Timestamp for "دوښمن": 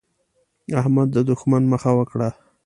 1.27-1.63